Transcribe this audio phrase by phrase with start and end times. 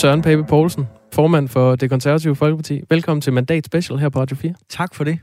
[0.00, 2.82] Søren Pape Poulsen, formand for det konservative Folkeparti.
[2.88, 4.54] Velkommen til Mandat Special her på Radio 4.
[4.68, 5.18] Tak for det.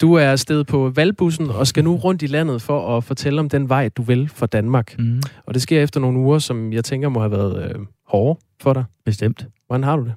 [0.00, 3.48] Du er afsted på valgbussen og skal nu rundt i landet for at fortælle om
[3.48, 4.98] den vej, du vil for Danmark.
[4.98, 5.22] Mm.
[5.46, 8.72] Og det sker efter nogle uger, som jeg tænker må have været øh, hårde for
[8.72, 8.84] dig.
[9.04, 9.46] Bestemt.
[9.66, 10.14] Hvordan har du det?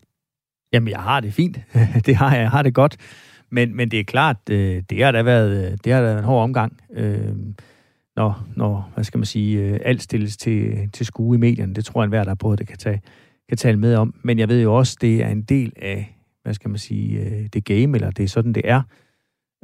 [0.74, 1.60] Jamen, jeg har det fint.
[2.06, 2.42] det har jeg.
[2.42, 2.98] Jeg har det godt.
[3.50, 6.26] Men, men det er klart, øh, det har da været, det har da været en
[6.26, 6.78] hård omgang.
[6.94, 7.36] Øh,
[8.16, 11.74] når, når, hvad skal man sige, øh, alt stilles til, til skue i medierne.
[11.74, 13.02] Det tror jeg, enhver, der på det kan, tage,
[13.52, 14.16] kan tale med om.
[14.24, 17.48] Men jeg ved jo også, det er en del af, hvad skal man sige, øh,
[17.54, 18.82] det game, eller det er sådan, det er.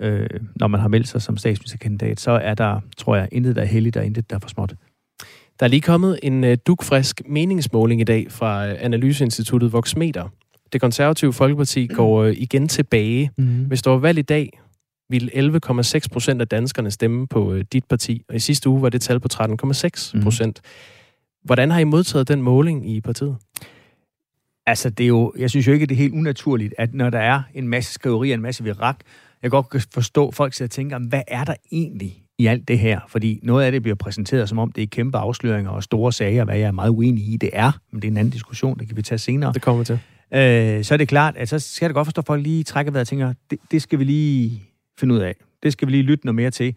[0.01, 3.61] Øh, når man har meldt sig som statsministerkandidat, så er der, tror jeg, intet der
[3.61, 4.75] er heldigt, og intet der er for småt.
[5.59, 10.29] Der er lige kommet en uh, dukfrisk meningsmåling i dag fra uh, Analyseinstituttet Voxmeter.
[10.73, 13.31] Det konservative Folkeparti går uh, igen tilbage.
[13.37, 13.65] Mm.
[13.65, 14.59] Hvis der var valg i dag,
[15.09, 19.01] ville 11,6 procent af danskerne stemme på dit parti, og i sidste uge var det
[19.01, 20.61] tal på 13,6 procent.
[20.63, 20.69] Mm.
[21.43, 23.37] Hvordan har I modtaget den måling i partiet?
[24.67, 27.19] Altså, det er jo, jeg synes jo ikke, det er helt unaturligt, at når der
[27.19, 28.97] er en masse skriverier, en masse virak,
[29.43, 32.67] jeg godt kan forstå, at folk sidder og tænker, hvad er der egentlig i alt
[32.67, 32.99] det her?
[33.07, 36.43] Fordi noget af det bliver præsenteret, som om det er kæmpe afsløringer og store sager,
[36.43, 37.71] hvad jeg er meget uenig i, det er.
[37.91, 39.53] Men det er en anden diskussion, det kan vi tage senere.
[39.53, 39.99] Det kommer vi til.
[40.33, 42.91] Øh, så er det klart, at så skal det godt forstå, at folk lige trækker
[42.91, 44.63] vejret og tænker, det, det skal vi lige
[44.99, 45.35] finde ud af.
[45.63, 46.75] Det skal vi lige lytte noget mere til.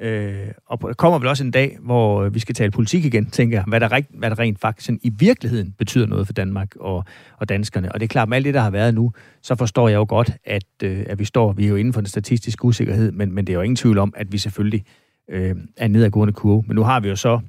[0.00, 3.26] Øh, og der kommer vel også en dag, hvor øh, vi skal tale politik igen,
[3.30, 6.32] tænker jeg, hvad der, rent, hvad der rent faktisk sådan, i virkeligheden betyder noget for
[6.32, 7.04] Danmark og,
[7.38, 7.92] og danskerne.
[7.92, 10.06] Og det er klart, med alt det, der har været nu, så forstår jeg jo
[10.08, 13.32] godt, at, øh, at vi står, vi er jo inden for den statistiske usikkerhed, men,
[13.32, 14.84] men det er jo ingen tvivl om, at vi selvfølgelig
[15.30, 16.64] øh, er nedadgående kurve.
[16.66, 17.40] Men nu har vi jo så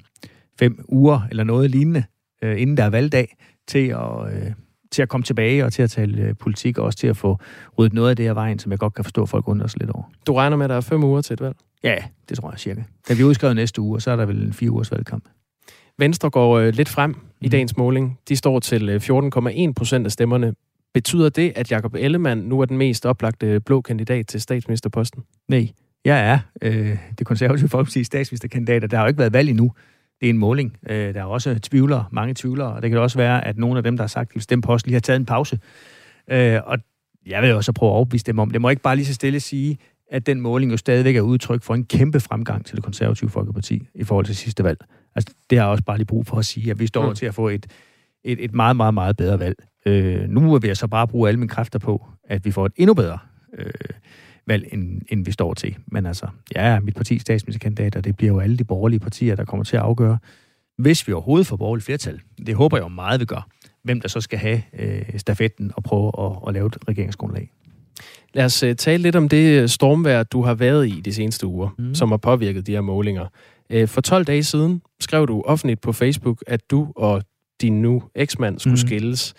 [0.58, 2.04] fem uger eller noget lignende,
[2.42, 3.36] øh, inden der er valgdag,
[3.68, 4.52] til at, øh,
[4.92, 7.38] til at komme tilbage og til at tale øh, politik, og også til at få
[7.78, 9.80] ryddet noget af det her vejen, som jeg godt kan forstå, at folk undrer sig
[9.80, 10.04] lidt over.
[10.26, 11.56] Du regner med, at der er fem uger til et valg?
[11.82, 11.96] Ja,
[12.28, 12.82] det tror jeg cirka.
[13.08, 15.24] Da vi udskrevet næste uge, så er der vel en fire ugers valgkamp.
[15.98, 18.18] Venstre går øh, lidt frem i dagens måling.
[18.28, 19.00] De står til øh,
[19.66, 20.54] 14,1 procent af stemmerne.
[20.94, 25.22] Betyder det, at Jakob Ellemann nu er den mest oplagte blå kandidat til statsministerposten?
[25.48, 25.68] Nej,
[26.04, 29.72] jeg er øh, det konservative folkeparti statsministerkandidat, og der har jo ikke været valg endnu.
[30.20, 30.76] Det er en måling.
[30.88, 33.82] Øh, der er også tvivlere, mange tvivlere, og det kan også være, at nogle af
[33.82, 35.58] dem, der har sagt, at de stemme på os, lige har taget en pause.
[36.30, 36.78] Øh, og
[37.26, 39.40] jeg vil også prøve at overbevise dem om, det må ikke bare lige så stille
[39.40, 39.78] sige,
[40.10, 43.88] at den måling jo stadigvæk er udtryk for en kæmpe fremgang til det konservative folkeparti
[43.94, 44.78] i forhold til sidste valg.
[45.14, 47.14] Altså, det har jeg også bare lige brug for at sige, at vi står mm.
[47.14, 47.66] til at få et,
[48.24, 49.56] et, et meget, meget, meget bedre valg.
[49.86, 52.72] Øh, nu vil jeg så bare bruge alle mine kræfter på, at vi får et
[52.76, 53.18] endnu bedre
[53.58, 53.70] øh,
[54.46, 55.76] valg, end, end vi står til.
[55.86, 59.36] Men altså, jeg er mit partis statsministerkandidat, og det bliver jo alle de borgerlige partier,
[59.36, 60.18] der kommer til at afgøre,
[60.78, 62.20] hvis vi overhovedet får borgerligt flertal.
[62.46, 63.48] Det håber jeg jo meget, vi gør.
[63.82, 67.50] Hvem der så skal have øh, stafetten og prøve at, at lave et regeringsgrundlag.
[68.34, 71.68] Lad os uh, tale lidt om det stormvær, du har været i de seneste uger,
[71.78, 71.94] mm.
[71.94, 73.26] som har påvirket de her målinger.
[73.74, 77.22] Uh, for 12 dage siden skrev du offentligt på Facebook, at du og
[77.60, 78.76] din nu eksmand skulle mm.
[78.76, 79.34] skilles.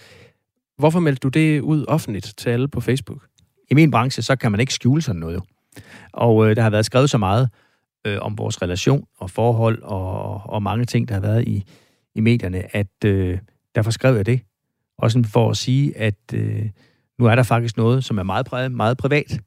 [0.77, 3.21] Hvorfor meldte du det ud offentligt til alle på Facebook?
[3.71, 5.43] I min branche, så kan man ikke skjule sådan noget.
[6.13, 7.49] Og øh, der har været skrevet så meget
[8.07, 11.63] øh, om vores relation og forhold og, og mange ting, der har været i,
[12.15, 13.39] i medierne, at øh,
[13.75, 14.41] derfor skrev jeg det.
[14.97, 16.69] Også for at sige, at øh,
[17.19, 19.39] nu er der faktisk noget, som er meget, meget privat,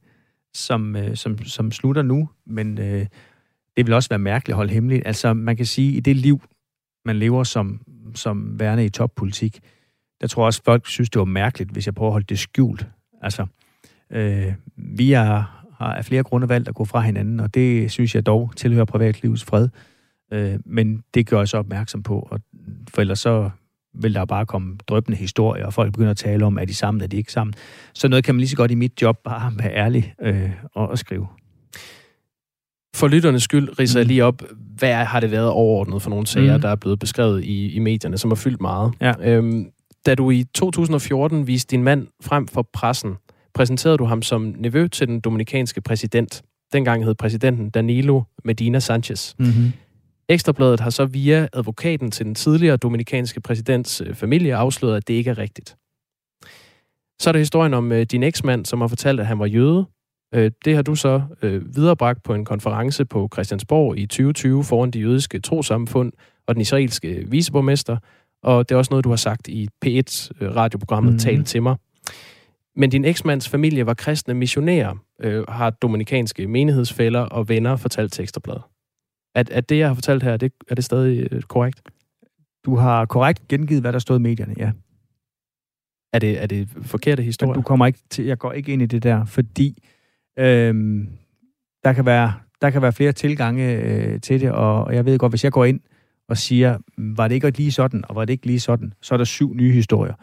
[0.53, 3.05] som, øh, som, som slutter nu, men øh,
[3.77, 5.07] det vil også være mærkeligt at holde hemmeligt.
[5.07, 6.41] Altså, man kan sige, at i det liv,
[7.05, 7.81] man lever som,
[8.15, 9.59] som værende i toppolitik,
[10.21, 12.39] der tror jeg også, folk synes, det var mærkeligt, hvis jeg prøver at holde det
[12.39, 12.87] skjult.
[13.21, 13.45] Altså,
[14.11, 18.15] øh, vi er, har af flere grunde valgt at gå fra hinanden, og det synes
[18.15, 19.69] jeg dog tilhører privatlivets fred.
[20.33, 22.39] Øh, men det gør jeg så opmærksom på, og
[22.89, 23.49] for ellers så
[23.93, 27.03] vil der bare komme drøbende historier, og folk begynder at tale om, er de sammen,
[27.03, 27.53] er de ikke sammen.
[27.93, 30.89] Så noget kan man lige så godt i mit job bare være ærlig øh, og,
[30.89, 31.27] og skrive.
[32.95, 34.43] For lytternes skyld riser jeg lige op,
[34.77, 36.61] hvad har det været overordnet for nogle sager, mm.
[36.61, 38.93] der er blevet beskrevet i, i medierne, som har fyldt meget.
[39.01, 39.13] Ja.
[39.21, 39.69] Øhm,
[40.05, 43.15] da du i 2014 viste din mand frem for pressen,
[43.55, 46.43] præsenterede du ham som nevø til den dominikanske præsident.
[46.73, 49.33] Dengang hed præsidenten Danilo Medina Sanchez.
[49.39, 49.71] Mm-hmm.
[50.29, 55.13] Ekstrabladet har så via advokaten til den tidligere dominikanske præsidents øh, familie afsløret, at det
[55.13, 55.75] ikke er rigtigt.
[57.19, 59.85] Så er der historien om øh, din eksmand, som har fortalt, at han var jøde.
[60.33, 64.91] Øh, det har du så øh, viderebragt på en konference på Christiansborg i 2020 foran
[64.91, 66.11] de jødiske trosamfund
[66.47, 67.97] og den israelske viceborgmester.
[68.43, 71.19] Og det er også noget, du har sagt i P1-radioprogrammet mm-hmm.
[71.19, 71.75] Tal til mig.
[72.75, 78.23] Men din eksmands familie var kristne missionærer, øh, har dominikanske menighedsfælder og venner fortalt til
[78.23, 78.61] Ekstrabladet.
[79.35, 81.81] At, at det, jeg har fortalt her, det, er det stadig øh, korrekt?
[82.65, 84.71] Du har korrekt gengivet, hvad der stod i medierne, ja.
[86.13, 87.47] Er det, er det forkerte historie?
[87.47, 89.83] Men du kommer ikke til, jeg går ikke ind i det der, fordi
[90.39, 91.09] øhm,
[91.83, 95.31] der, kan være, der kan være flere tilgange øh, til det, og jeg ved godt,
[95.31, 95.79] hvis jeg går ind
[96.29, 99.17] og siger, var det ikke lige sådan, og var det ikke lige sådan, så er
[99.17, 100.13] der syv nye historier.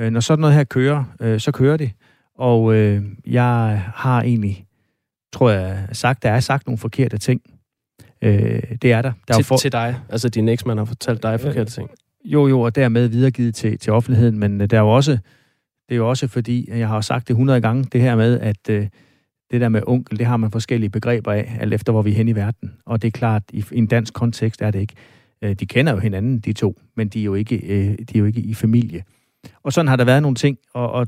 [0.00, 1.92] Øh, når sådan noget her kører, øh, så kører det.
[2.38, 4.66] Og øh, jeg har egentlig,
[5.32, 7.40] tror jeg, sagt, der er sagt nogle forkerte ting.
[8.22, 9.12] Øh, det er der.
[9.28, 9.56] der til, er for...
[9.56, 10.00] til dig?
[10.08, 11.90] Altså din eksmand har fortalt dig forkerte ting?
[12.24, 15.12] Jo, jo, og dermed videregivet til, til offentligheden, men øh, der er jo også,
[15.88, 18.70] det er jo også fordi, jeg har sagt det 100 gange, det her med, at
[18.70, 18.88] øh,
[19.50, 22.14] det der med onkel, det har man forskellige begreber af, alt efter hvor vi er
[22.14, 22.72] hen i verden.
[22.86, 24.94] Og det er klart, i, i en dansk kontekst er det ikke.
[25.42, 28.18] Øh, de kender jo hinanden, de to, men de er jo ikke, øh, de er
[28.18, 29.04] jo ikke i familie.
[29.62, 31.06] Og sådan har der været nogle ting, og, og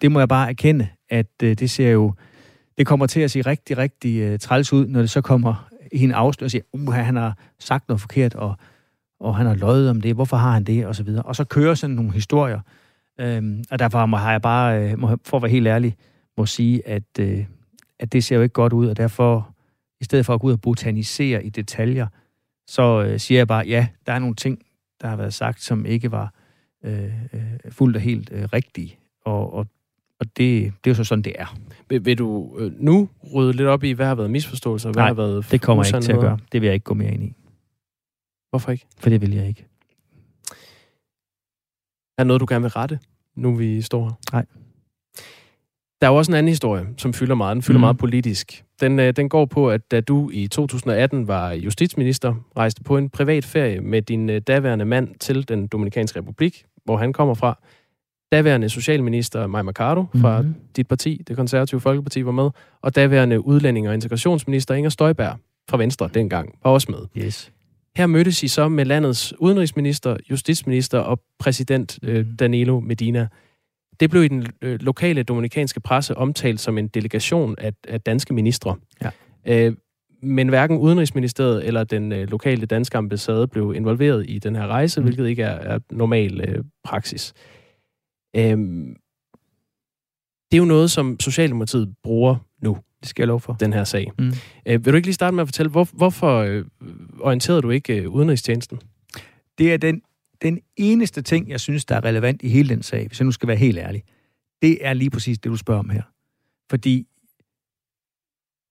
[0.00, 2.14] det må jeg bare erkende, at øh, det ser jo,
[2.78, 6.02] det kommer til at se rigtig, rigtig øh, træls ud, når det så kommer i
[6.02, 8.56] en afslør og siger, uh, han har sagt noget forkert, og,
[9.20, 11.22] og han har løjet om det, hvorfor har han det, og så videre.
[11.22, 12.60] Og så kører sådan nogle historier,
[13.20, 15.96] øhm, og derfor må, har jeg bare, øh, må, for at være helt ærlig,
[16.38, 17.44] må sige, at, øh,
[17.98, 19.54] at det ser jo ikke godt ud, og derfor,
[20.00, 22.06] i stedet for at gå ud og botanisere i detaljer,
[22.66, 24.58] så øh, siger jeg bare, ja, der er nogle ting,
[25.00, 26.32] der har været sagt, som ikke var
[26.84, 29.66] øh, øh, fuldt og helt øh, rigtige, og, og,
[30.20, 31.58] og det, det er jo så sådan, det er.
[31.88, 35.02] Vil, vil du øh, nu rydde lidt op i, hvad har været misforståelser, og hvad
[35.02, 36.38] Nej, har været Det kommer jeg ikke til at gøre.
[36.52, 37.34] Det vil jeg ikke gå mere ind i,
[38.50, 38.86] Hvorfor ikke?
[38.98, 39.66] for det vil jeg ikke.
[42.18, 42.98] Er noget, du gerne vil rette,
[43.36, 44.12] nu vi står her?
[44.32, 44.46] Nej.
[46.00, 47.54] Der er jo også en anden historie, som fylder meget.
[47.54, 47.80] Den fylder mm.
[47.80, 48.64] meget politisk.
[48.80, 53.10] Den, øh, den går på, at da du i 2018 var justitsminister, rejste på en
[53.10, 57.58] privat ferie med din øh, daværende mand til den Dominikanske Republik, hvor han kommer fra.
[58.32, 60.54] Daværende socialminister Maja Mercado fra Mhm.
[60.76, 62.50] dit parti, det konservative Folkeparti, var med,
[62.82, 65.38] og daværende udlænding- og integrationsminister Inger Støjberg
[65.70, 67.24] fra Venstre dengang var også med.
[67.24, 67.52] Yes.
[67.96, 73.28] Her mødtes I så med landets udenrigsminister, justitsminister og præsident øh, Danilo Medina.
[74.00, 78.34] Det blev i den øh, lokale dominikanske presse omtalt som en delegation af, af danske
[78.34, 78.76] ministre.
[79.02, 79.10] Ja.
[79.46, 79.76] Øh,
[80.22, 85.00] men hverken Udenrigsministeriet eller den øh, lokale danske ambassade blev involveret i den her rejse,
[85.00, 85.04] Mm.
[85.04, 87.32] hvilket ikke er, er normal øh, praksis.
[88.36, 88.96] Øhm,
[90.50, 93.52] det er jo noget, som Socialdemokratiet bruger nu, Det skal jeg lov for.
[93.52, 94.10] den her sag.
[94.18, 94.32] Mm.
[94.66, 96.64] Øh, vil du ikke lige starte med at fortælle, hvor, hvorfor øh,
[97.20, 98.80] orienterede du ikke øh, udenrigstjenesten?
[99.58, 100.02] Det er den,
[100.42, 103.32] den eneste ting, jeg synes, der er relevant i hele den sag, hvis jeg nu
[103.32, 104.02] skal være helt ærlig.
[104.62, 106.02] Det er lige præcis det, du spørger om her.
[106.70, 107.06] Fordi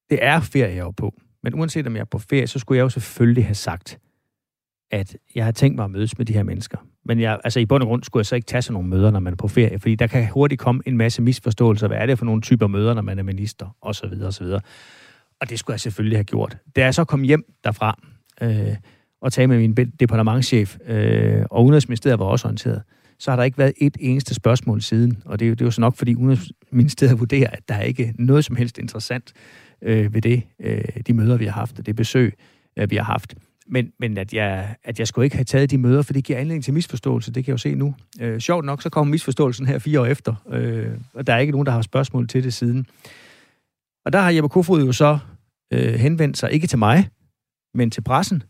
[0.10, 1.14] det er ferie, er på.
[1.44, 4.00] Men uanset om jeg er på ferie, så skulle jeg jo selvfølgelig have sagt,
[4.92, 6.78] at jeg har tænkt mig at mødes med de her mennesker.
[7.06, 9.12] Men jeg, altså i bund og grund skulle jeg så ikke tage sådan nogle møder,
[9.12, 11.88] når man er på ferie, fordi der kan hurtigt komme en masse misforståelser.
[11.88, 14.34] Hvad er det for nogle typer møder, når man er minister, og så videre, og
[14.34, 14.62] så videre.
[15.42, 16.58] Og det skulle jeg selvfølgelig have gjort.
[16.76, 18.00] Da jeg så kom hjem derfra,
[18.42, 18.76] øh,
[19.22, 22.82] og talte med min departementchef, departementschef, øh, og Udenrigsministeriet var også orienteret,
[23.20, 25.24] så har der ikke været et eneste spørgsmål siden.
[25.26, 27.82] Og det er jo, det er jo så nok, fordi Udenrigsministeriet vurderer, at der er
[27.84, 29.34] ikke noget som helst interessant
[29.82, 32.34] øh, ved det, øh, de møder, vi har haft, og det besøg,
[32.78, 33.36] øh, vi har haft.
[33.68, 36.40] Men, men at, jeg, at jeg skulle ikke have taget de møder, for det giver
[36.40, 37.96] anledning til misforståelse, det kan jeg jo se nu.
[38.22, 41.52] Øh, sjovt nok, så kommer misforståelsen her fire år efter, øh, og der er ikke
[41.52, 42.86] nogen, der har spørgsmål til det siden.
[44.06, 45.20] Og der har Jeppe Kofod jo så
[45.74, 47.10] øh, henvendt sig, ikke til mig,
[47.74, 48.44] men til pressen,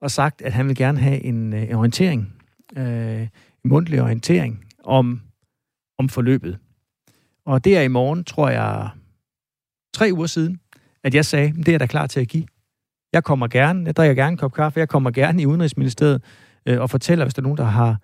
[0.00, 2.34] og sagt, at han vil gerne have en, øh, en orientering,
[2.76, 3.28] øh, en
[3.64, 5.20] mundtlig orientering om,
[5.98, 6.58] om forløbet.
[7.46, 8.88] Og det er i morgen, tror jeg,
[9.98, 10.60] tre uger siden,
[11.04, 12.44] at jeg sagde, det er der da klar til at give.
[13.12, 16.22] Jeg kommer gerne, jeg drikker gerne en kop kaffe, jeg kommer gerne i Udenrigsministeriet
[16.66, 17.96] øh, og fortæller, hvis der er nogen, der har,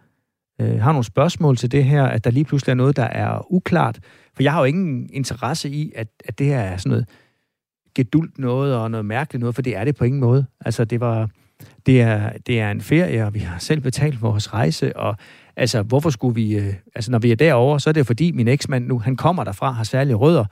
[0.61, 3.52] øh, har nogle spørgsmål til det her, at der lige pludselig er noget, der er
[3.52, 3.99] uklart.
[4.35, 7.09] For jeg har jo ingen interesse i, at, at det her er sådan noget
[7.95, 10.47] gedult noget og noget mærkeligt noget, for det er det på ingen måde.
[10.64, 11.28] Altså, det var...
[11.87, 15.16] Det er, det er en ferie, og vi har selv betalt vores rejse, og
[15.57, 16.57] altså, hvorfor skulle vi...
[16.57, 19.45] Øh, altså, når vi er derovre, så er det fordi min eksmand nu, han kommer
[19.45, 20.45] derfra, har særlige rødder,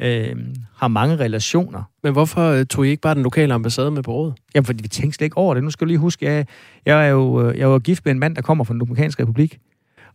[0.00, 0.36] øh,
[0.76, 1.82] har mange relationer.
[2.02, 4.34] Men hvorfor øh, tog I ikke bare den lokale ambassade med på rådet?
[4.54, 5.64] Jamen, fordi vi tænkte slet ikke over det.
[5.64, 6.46] Nu skal du lige huske, jeg,
[6.86, 9.22] jeg er jo øh, jeg jo gift med en mand, der kommer fra den Dominikanske
[9.22, 9.58] Republik,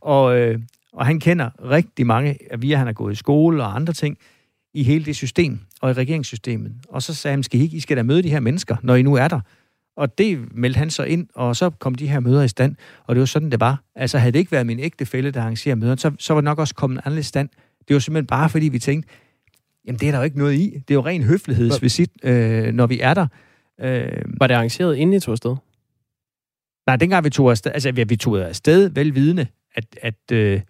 [0.02, 0.60] og, øh,
[0.94, 4.18] og han kender rigtig mange, via han har gået i skole og andre ting,
[4.74, 6.72] i hele det system, og i regeringssystemet.
[6.90, 8.96] Og så sagde han, skal I ikke, I skal da møde de her mennesker, når
[8.96, 9.40] I nu er der.
[9.98, 12.76] Og det meldte han så ind, og så kom de her møder i stand,
[13.06, 13.84] og det var sådan, det var.
[13.96, 16.60] Altså, havde det ikke været min ægtefælle, der arrangerer møderne, så, så var det nok
[16.60, 17.50] også kommet en anden stand.
[17.88, 19.10] Det var simpelthen bare, fordi vi tænkte,
[19.88, 20.70] jamen det er der jo ikke noget i.
[20.88, 23.28] Det er jo ren høflighedsvisit, øh, når vi er der.
[23.82, 25.56] Øh, Var det arrangeret, inden I tog afsted?
[26.88, 30.62] nej, dengang vi tog afsted, altså vi, vi tog afsted velvidende, at, at, øh,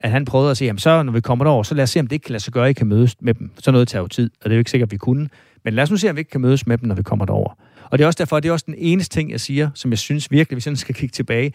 [0.00, 2.00] at han prøvede at sige, jamen så når vi kommer derover, så lad os se,
[2.00, 3.50] om det ikke kan lade sig gøre, at I kan mødes med dem.
[3.58, 5.28] Så noget tager jo tid, og det er jo ikke sikkert, at vi kunne.
[5.64, 7.24] Men lad os nu se, om vi ikke kan mødes med dem, når vi kommer
[7.24, 7.54] derover.
[7.90, 9.98] Og det er også derfor, det er også den eneste ting, jeg siger, som jeg
[9.98, 11.52] synes virkelig, hvis jeg skal kigge tilbage,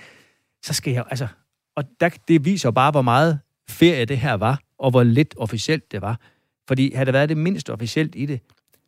[0.64, 1.28] så skal jeg, altså,
[1.76, 5.34] og der, det viser jo bare, hvor meget ferie det her var, og hvor lidt
[5.38, 6.20] officielt det var.
[6.68, 8.40] Fordi havde det været det mindst officielt i det,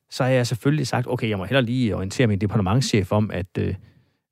[0.09, 3.45] så har jeg selvfølgelig sagt, okay, jeg må heller lige orientere min departementschef om, at,
[3.57, 3.75] øh,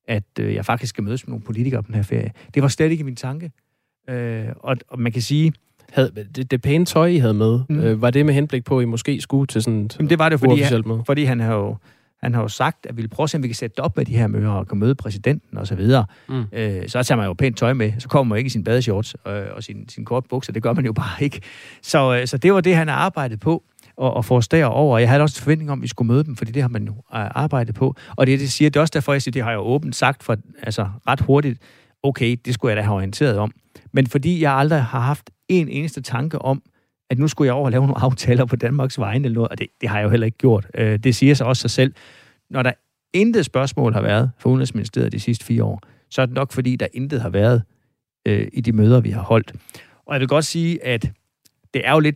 [0.07, 2.31] at øh, jeg faktisk skal mødes med nogle politikere på den her ferie.
[2.53, 3.51] Det var slet ikke min tanke.
[4.09, 5.53] Øh, og, og man kan sige...
[5.91, 7.79] Havde, det, det pæne tøj, I havde med, mm.
[7.79, 10.29] øh, var det med henblik på, at I måske skulle til sådan et det var
[10.29, 11.77] det, fordi, han, fordi han har jo
[12.23, 13.97] han har jo sagt, at vi vil prøve at se, om vi kan sætte op
[13.97, 16.05] med de her møder og kan møde præsidenten og så videre.
[16.29, 16.43] Mm.
[16.53, 17.93] Øh, så tager man jo pænt tøj med.
[17.99, 20.53] Så kommer man ikke i sin badeshorts øh, og sin, sin korte bukser.
[20.53, 21.41] Det gør man jo bare ikke.
[21.81, 23.63] Så, øh, så det var det, han har arbejdet på
[23.97, 24.97] og, og forstår over.
[24.97, 26.83] Jeg havde også en forventning om, at vi skulle møde dem, fordi det har man
[26.83, 27.95] jo øh, arbejdet på.
[28.15, 29.95] Og det, det siger, det er også derfor, jeg siger, det har jeg jo åbent
[29.95, 31.59] sagt for, altså ret hurtigt,
[32.03, 33.51] okay, det skulle jeg da have orienteret om.
[33.91, 36.61] Men fordi jeg aldrig har haft en eneste tanke om,
[37.10, 39.57] at nu skulle jeg over og lave nogle aftaler på Danmarks vegne eller noget, og
[39.57, 40.67] det, det har jeg jo heller ikke gjort.
[40.74, 41.93] Øh, det siger sig også sig selv.
[42.50, 42.72] Når der
[43.13, 46.75] intet spørgsmål har været for Udenrigsministeriet de sidste fire år, så er det nok fordi,
[46.75, 47.63] der intet har været
[48.27, 49.53] øh, i de møder, vi har holdt.
[50.05, 51.12] Og jeg vil godt sige, at
[51.74, 52.15] det er jo lidt,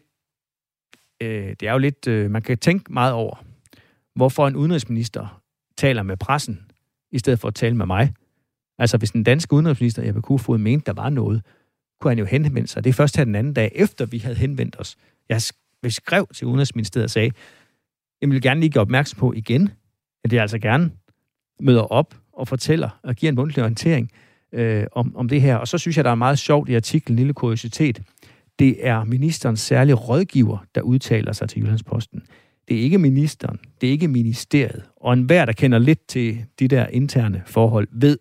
[1.21, 3.43] øh, det er jo lidt øh, man kan tænke meget over,
[4.15, 5.41] hvorfor en udenrigsminister
[5.77, 6.67] taler med pressen,
[7.11, 8.13] i stedet for at tale med mig.
[8.79, 11.41] Altså, hvis den danske udenrigsminister, Jeppe Kofod, mente, der var noget,
[12.01, 12.83] kunne han jo henvende sig.
[12.83, 14.97] Det er først her den anden dag, efter vi havde henvendt os.
[15.29, 15.41] Jeg
[15.89, 17.31] skrev til Udenrigsministeriet og sagde,
[18.21, 19.69] jeg vil gerne lige gøre opmærksom på igen,
[20.23, 20.91] at jeg altså gerne
[21.59, 24.11] møder op og fortæller og giver en mundtlig orientering
[24.53, 25.55] øh, om, om det her.
[25.55, 28.01] Og så synes jeg, der er meget sjovt i artiklen, lille kuriositet.
[28.59, 32.23] Det er ministerens særlige rådgiver, der udtaler sig til Jyllandsposten.
[32.67, 34.83] Det er ikke ministeren, det er ikke ministeriet.
[34.95, 38.17] Og enhver, der kender lidt til de der interne forhold, ved,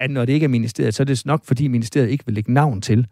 [0.00, 2.52] at når det ikke er ministeriet, så er det nok, fordi ministeriet ikke vil lægge
[2.52, 3.06] navn til,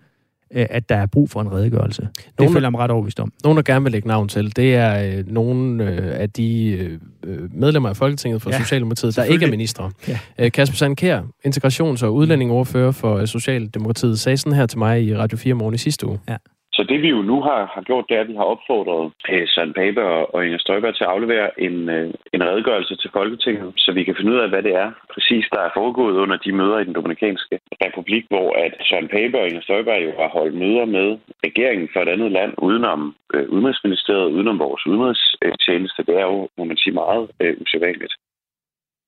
[0.54, 2.02] øh, at der er brug for en redegørelse.
[2.02, 3.32] Nogle, det føler jeg mig ret overvist om.
[3.44, 6.98] Nogen, der gerne vil lægge navn til, det er øh, nogle øh, af de øh,
[7.24, 9.90] øh medlemmer af Folketinget for ja, Socialdemokratiet, der ikke er ministre.
[10.08, 10.18] Ja.
[10.38, 15.38] Øh, Kasper Sandkær, integrations- og udlændingeordfører for Socialdemokratiet, sagde sådan her til mig i Radio
[15.38, 16.18] 4 morgen i sidste uge.
[16.28, 16.36] Ja.
[16.78, 19.44] Så det vi jo nu har, har gjort, det er, at vi har opfordret øh,
[19.52, 23.72] Søren Pape og, og Inger Støjberg til at aflevere en, øh, en redegørelse til Folketinget,
[23.76, 26.52] så vi kan finde ud af, hvad det er præcis, der er foregået under de
[26.52, 30.54] møder i den Dominikanske Republik, hvor at Søren Pape og Inger Støjberg jo har holdt
[30.54, 31.08] møder med
[31.46, 36.02] regeringen for et andet land, udenom øh, Udenrigsministeriet, udenom vores udenrigstjeneste.
[36.08, 38.14] Det er jo, må man sige, meget øh, usædvanligt.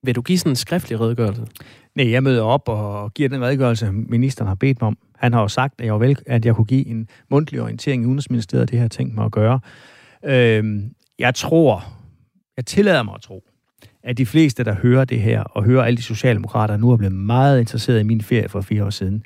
[0.03, 1.45] Vil du give sådan en skriftlig redegørelse?
[1.95, 4.97] Nej, jeg møder op og giver den redegørelse, ministeren har bedt mig om.
[5.15, 8.05] Han har jo sagt, at jeg, vel, at jeg kunne give en mundtlig orientering i
[8.05, 9.59] Udenrigsministeriet, det her tænkt mig at gøre.
[10.25, 11.83] Øhm, jeg tror,
[12.57, 13.43] jeg tillader mig at tro,
[14.03, 17.15] at de fleste, der hører det her, og hører alle de socialdemokrater, nu er blevet
[17.15, 19.23] meget interesseret i min ferie for fire år siden,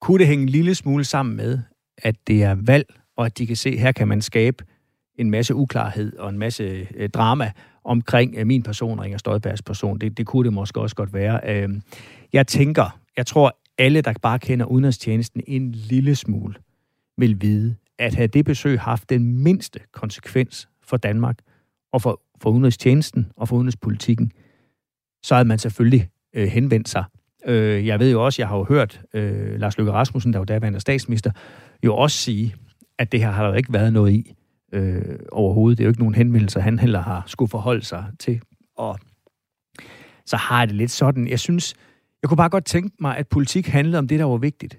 [0.00, 1.58] kunne det hænge en lille smule sammen med,
[1.98, 4.64] at det er valg, og at de kan se, at her kan man skabe
[5.18, 7.52] en masse uklarhed og en masse øh, drama
[7.84, 9.98] omkring øh, min person og Inger Støjbergs person.
[9.98, 11.40] Det, det kunne det måske også godt være.
[11.44, 11.68] Øh,
[12.32, 16.54] jeg tænker, jeg tror, alle, der bare kender udenrigstjenesten en lille smule,
[17.18, 21.38] vil vide, at havde det besøg haft den mindste konsekvens for Danmark
[21.92, 24.32] og for, for udenrigstjenesten og for udenrigspolitikken,
[25.22, 27.04] så havde man selvfølgelig øh, henvendt sig.
[27.46, 30.44] Øh, jeg ved jo også, jeg har jo hørt øh, Lars Løkke Rasmussen, der var
[30.44, 31.30] daværende statsminister,
[31.84, 32.54] jo også sige,
[32.98, 34.34] at det her har der ikke været noget i
[34.72, 35.02] øh,
[35.32, 35.78] overhovedet.
[35.78, 38.40] Det er jo ikke nogen henvendelser, han heller har skulle forholde sig til.
[38.76, 38.98] Og
[40.26, 41.74] så har jeg det lidt sådan, jeg synes,
[42.22, 44.78] jeg kunne bare godt tænke mig, at politik handlede om det, der var vigtigt.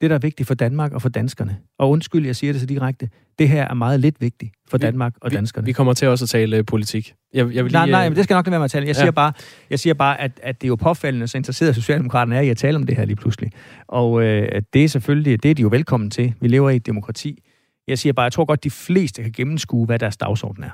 [0.00, 1.58] Det, der er vigtigt for Danmark og for danskerne.
[1.78, 3.08] Og undskyld, jeg siger det så direkte.
[3.38, 5.64] Det her er meget lidt vigtigt for Danmark og danskerne.
[5.64, 7.14] Vi, vi kommer til også at tale øh, politik.
[7.34, 8.86] Jeg, jeg vil lige, nej, nej, øh, men det skal nok være med at tale.
[8.86, 9.00] Jeg ja.
[9.00, 9.32] siger bare,
[9.70, 12.56] jeg siger bare at, at det er jo påfaldende, så interesseret Socialdemokraterne er i at
[12.56, 13.52] tale om det her lige pludselig.
[13.88, 16.34] Og øh, det er selvfølgelig, det er de jo velkommen til.
[16.40, 17.42] Vi lever i et demokrati.
[17.88, 20.70] Jeg siger bare, jeg tror godt, de fleste kan gennemskue, hvad deres dagsorden er.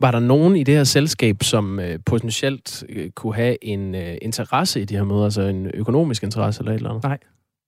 [0.00, 4.16] Var der nogen i det her selskab, som øh, potentielt øh, kunne have en øh,
[4.22, 7.04] interesse i de her møder, altså en økonomisk interesse eller et eller andet?
[7.04, 7.18] Nej,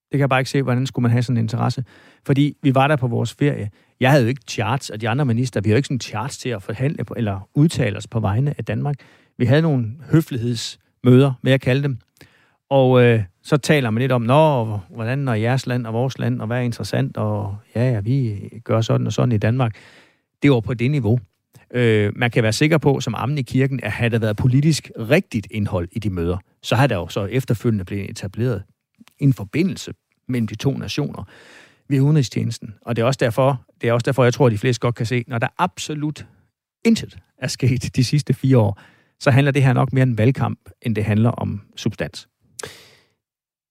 [0.07, 1.85] det kan jeg bare ikke se, hvordan skulle man have sådan en interesse.
[2.27, 3.71] Fordi vi var der på vores ferie.
[4.01, 6.39] Jeg havde jo ikke charts, og de andre minister, vi havde jo ikke sådan charts
[6.39, 8.97] til at forhandle på, eller udtale os på vegne af Danmark.
[9.39, 11.99] Vi havde nogle høflighedsmøder, vil jeg kalde dem.
[12.71, 16.41] Og øh, så taler man lidt om, Nå, hvordan er jeres land og vores land,
[16.41, 19.77] og hvad er interessant, og ja, ja, vi gør sådan og sådan i Danmark.
[20.43, 21.19] Det var på det niveau.
[21.75, 24.91] Øh, man kan være sikker på, som ammen i kirken, at havde der været politisk
[24.99, 28.63] rigtigt indhold i de møder, så har der jo så efterfølgende blevet etableret
[29.19, 29.93] en forbindelse
[30.29, 31.25] mellem de to nationer
[31.89, 32.75] ved udenrigstjenesten.
[32.83, 34.95] Og det er også derfor, det er også derfor jeg tror, at de fleste godt
[34.95, 36.27] kan se, når der absolut
[36.85, 38.81] intet er sket de sidste fire år,
[39.21, 42.29] så handler det her nok mere om valgkamp, end det handler om substans.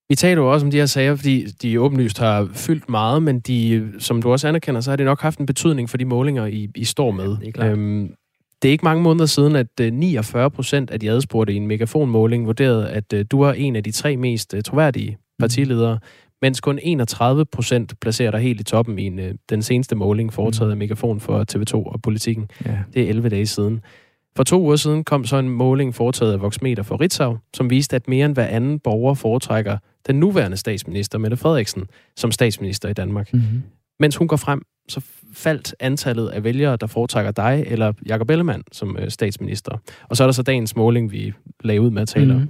[0.09, 3.39] Vi taler jo også om de her sager, fordi de åbenlyst har fyldt meget, men
[3.39, 6.45] de, som du også anerkender, så har det nok haft en betydning for de målinger,
[6.45, 7.37] I, I står med.
[7.41, 8.13] Ja, det, er øhm,
[8.61, 11.67] det er ikke mange måneder siden, at 49 øh, procent af de adspurgte i en
[11.67, 15.17] megafonmåling vurderede, at øh, du er en af de tre mest øh, troværdige mm.
[15.39, 15.99] partiledere,
[16.41, 19.19] mens kun 31 procent placerer dig helt i toppen i en,
[19.49, 20.71] den seneste måling foretaget mm.
[20.71, 22.49] af Megafon for TV2 og Politikken.
[22.65, 22.77] Ja.
[22.93, 23.81] Det er 11 dage siden.
[24.35, 27.95] For to uger siden kom så en måling foretaget af Voxmeter for Ritzau, som viste,
[27.95, 31.83] at mere end hver anden borger foretrækker den nuværende statsminister, Mette Frederiksen,
[32.17, 33.33] som statsminister i Danmark.
[33.33, 33.63] Mm-hmm.
[33.99, 35.01] Mens hun går frem, så
[35.33, 39.77] faldt antallet af vælgere, der foretrækker dig eller Jakob Ellemann som øh, statsminister.
[40.09, 41.33] Og så er der så dagens måling, vi
[41.79, 42.41] ud med at tale mm.
[42.41, 42.49] om.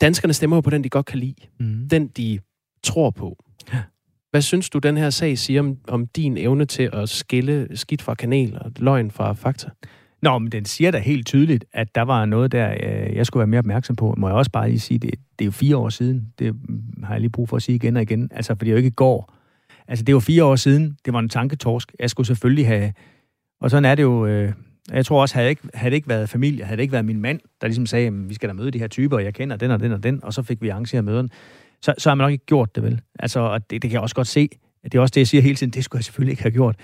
[0.00, 1.34] Danskerne stemmer jo på den, de godt kan lide.
[1.60, 1.88] Mm.
[1.88, 2.38] Den, de
[2.82, 3.44] tror på.
[3.72, 3.82] Ja.
[4.30, 8.02] Hvad synes du, den her sag siger om, om din evne til at skille skidt
[8.02, 9.70] fra kanel og løgn fra fakta?
[10.22, 13.40] Nå, men den siger da helt tydeligt, at der var noget der, øh, jeg skulle
[13.40, 14.14] være mere opmærksom på.
[14.18, 16.32] Må jeg også bare lige sige, det, det er jo fire år siden.
[16.38, 18.30] Det mm, har jeg lige brug for at sige igen og igen.
[18.34, 19.34] Altså, fordi det er jo ikke i går.
[19.88, 20.96] Altså, det var fire år siden.
[21.04, 21.92] Det var en tanketorsk.
[22.00, 22.92] Jeg skulle selvfølgelig have...
[23.60, 24.26] Og sådan er det jo...
[24.26, 24.52] Øh,
[24.92, 27.04] jeg tror også, havde det ikke, havde det ikke været familie, havde det ikke været
[27.04, 29.34] min mand, der ligesom sagde, at vi skal da møde de her typer, og jeg
[29.34, 31.28] kender den og den og den, og så fik vi arrangeret møderne,
[31.82, 33.00] så, så har man nok ikke gjort det, vel?
[33.18, 34.48] Altså, og det, det kan jeg også godt se.
[34.84, 36.76] Det er også det, jeg siger hele tiden, det skulle jeg selvfølgelig ikke have gjort.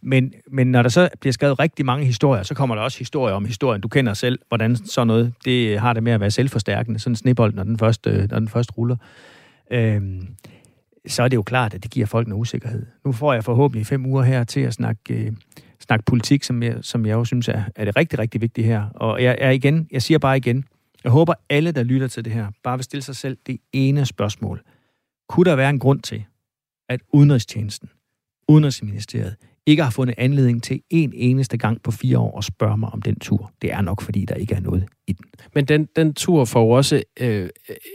[0.00, 3.34] Men, men når der så bliver skrevet rigtig mange historier, så kommer der også historier
[3.34, 3.80] om historien.
[3.80, 7.16] Du kender selv, hvordan sådan noget, det har det med at være selvforstærkende, sådan en
[7.16, 8.96] snebold, når den først, øh, når den først ruller.
[9.70, 10.26] Øhm,
[11.06, 12.86] så er det jo klart, at det giver folk en usikkerhed.
[13.04, 15.32] Nu får jeg forhåbentlig fem uger her til at snakke, øh,
[15.80, 18.88] snakke politik, som jeg, som jeg jo synes er, er det rigtig, rigtig vigtigt her.
[18.94, 20.64] Og jeg er igen, jeg siger bare igen,
[21.04, 24.06] jeg håber alle, der lytter til det her, bare vil stille sig selv det ene
[24.06, 24.62] spørgsmål.
[25.28, 26.24] Kunne der være en grund til,
[26.88, 27.90] at Udenrigstjenesten,
[28.48, 29.36] Udenrigsministeriet,
[29.68, 33.02] ikke har fundet anledning til en eneste gang på fire år at spørge mig om
[33.02, 33.52] den tur.
[33.62, 35.24] Det er nok, fordi der ikke er noget i den.
[35.54, 37.48] Men den, den tur får jo også øh,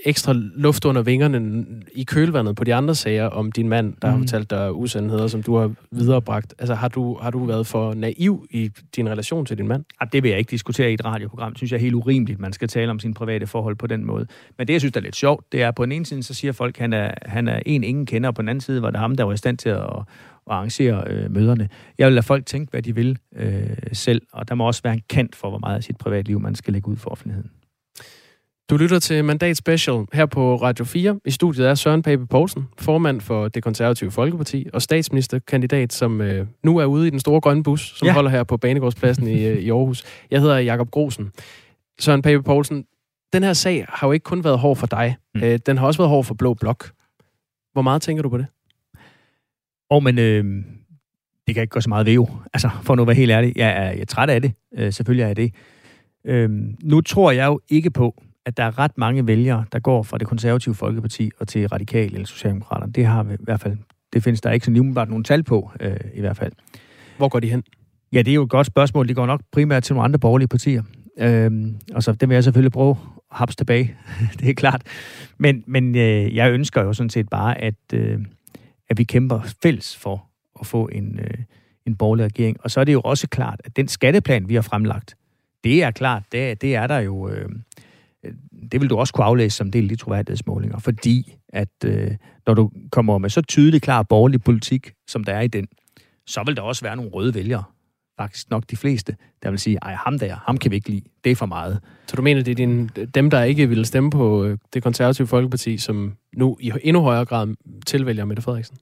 [0.06, 1.66] ekstra luft under vingerne
[1.96, 4.14] i kølvandet på de andre sager om din mand, der mm.
[4.14, 6.54] har fortalt dig usandheder, som du har viderebragt.
[6.60, 9.86] Altså har du, har du været for naiv i din relation til din mand?
[10.02, 11.52] Ja, det vil jeg ikke diskutere i et radioprogram.
[11.52, 14.06] Det synes jeg er helt urimeligt, man skal tale om sine private forhold på den
[14.06, 14.28] måde.
[14.58, 16.24] Men det, jeg synes, der er lidt sjovt, det er, at på den ene side,
[16.24, 18.62] så siger folk, at han er, han er en, ingen kender, og på den anden
[18.62, 19.90] side var det ham, der var i stand til at
[20.48, 21.70] at arrangere øh, møderne.
[21.98, 24.94] Jeg vil lade folk tænke, hvad de vil øh, selv, og der må også være
[24.94, 27.52] en kant for, hvor meget af sit privatliv, man skal lægge ud for offentligheden.
[28.70, 31.20] Du lytter til Mandat Special her på Radio 4.
[31.26, 36.48] I studiet er Søren Pape Poulsen, formand for det konservative Folkeparti og statsministerkandidat, som øh,
[36.64, 38.14] nu er ude i den store grønne bus, som ja.
[38.14, 40.04] holder her på Banegårdspladsen i, øh, i Aarhus.
[40.32, 41.32] Jeg hedder Jakob Grosen.
[42.00, 42.86] Søren Pape Poulsen,
[43.34, 45.16] den her sag har jo ikke kun været hård for dig.
[45.36, 45.44] Mm.
[45.44, 46.92] Øh, den har også været hård for Blå Blok.
[47.74, 48.46] Hvor meget tænker du på det?
[49.94, 50.44] Og men øh,
[51.48, 52.28] det kan ikke gå så meget ved jo.
[52.54, 54.54] Altså, for nu at være helt ærlig, jeg er, jeg er træt af det.
[54.78, 55.54] Øh, selvfølgelig er jeg det.
[56.26, 56.50] Øh,
[56.84, 60.18] nu tror jeg jo ikke på, at der er ret mange vælgere, der går fra
[60.18, 62.94] det konservative Folkeparti og til radikale eller socialdemokraterne.
[62.94, 63.78] Det har vi i hvert fald,
[64.14, 66.52] det findes der ikke så umiddelbart nogen tal på, øh, i hvert fald.
[67.18, 67.64] Hvor går de hen?
[68.14, 69.08] Ja, det er jo et godt spørgsmål.
[69.08, 70.84] De går nok primært til nogle andre borgerlige partier.
[71.20, 72.98] Øhm, og så det vil jeg selvfølgelig prøve at
[73.32, 73.96] haps tilbage.
[74.40, 74.82] det er klart.
[75.38, 78.20] Men, men øh, jeg ønsker jo sådan set bare, at, øh,
[78.94, 80.30] at vi kæmper fælles for
[80.60, 81.38] at få en, øh,
[81.86, 82.58] en borgerlig regering.
[82.60, 85.16] Og så er det jo også klart, at den skatteplan, vi har fremlagt,
[85.64, 87.30] det er klart, det, det er der jo...
[87.30, 87.50] Øh,
[88.72, 92.12] det vil du også kunne aflæse som del af de troværdighedsmålinger, fordi at øh,
[92.48, 95.68] når du kommer med så tydelig klar borgerlig politik, som der er i den,
[96.28, 97.64] så vil der også være nogle røde vælgere,
[98.18, 101.02] faktisk nok de fleste, der vil sige, ej, ham der, ham kan vi ikke lide,
[101.24, 101.80] det er for meget.
[102.08, 105.28] Så du mener, det er din, dem, der ikke ville stemme på øh, det konservative
[105.28, 108.78] Folkeparti, som nu i endnu højere grad tilvælger Mette Frederiksen?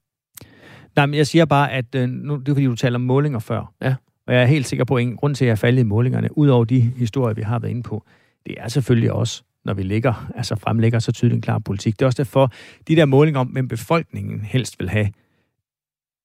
[0.95, 3.39] Nej, men jeg siger bare, at øh, nu, det er fordi, du taler om målinger
[3.39, 3.73] før.
[3.81, 3.95] Ja.
[4.27, 5.85] Og jeg er helt sikker på, at en grund til, at jeg er faldet i
[5.85, 8.05] målingerne, udover de historier, vi har været inde på,
[8.45, 11.99] det er selvfølgelig også, når vi ligger, altså fremlægger så tydeligt en klar politik.
[11.99, 12.51] Det er også derfor,
[12.87, 15.09] de der målinger om, hvem befolkningen helst vil have,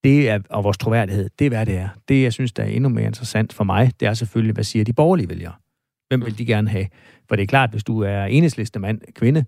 [0.06, 1.88] det er, og vores troværdighed, det er, hvad det er.
[2.08, 4.84] Det, jeg synes, der er endnu mere interessant for mig, det er selvfølgelig, hvad siger
[4.84, 5.52] de borgerlige vælgere?
[6.08, 6.86] Hvem vil de gerne have?
[7.28, 9.44] For det er klart, hvis du er enhedsliste mand, kvinde,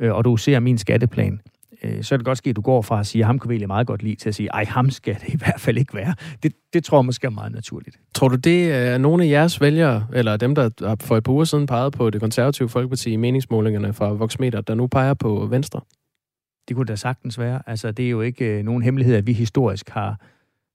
[0.00, 1.40] øh, og du ser min skatteplan,
[1.82, 3.50] øh, så er det godt ske, at du går fra at sige, at ham kan
[3.50, 5.94] vi meget godt lide, til at sige, ej, ham skal det i hvert fald ikke
[5.94, 6.14] være.
[6.42, 7.96] Det, det tror jeg måske er meget naturligt.
[8.14, 11.44] Tror du, det er nogle af jeres vælgere, eller dem, der for et par uger
[11.44, 15.80] siden pegede på det konservative folkeparti i meningsmålingerne fra Voxmeter, der nu peger på Venstre?
[16.68, 17.62] Det kunne da sagtens være.
[17.66, 20.20] Altså, det er jo ikke øh, nogen hemmelighed, at vi historisk har,